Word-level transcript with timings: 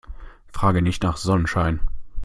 Frage 0.51 0.81
nicht 0.81 1.03
nach 1.03 1.15
Sonnenschein. 1.17 1.79